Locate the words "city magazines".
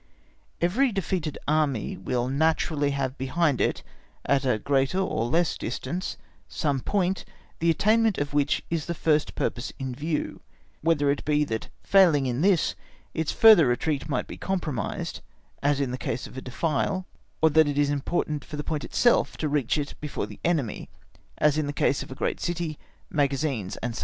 22.39-23.77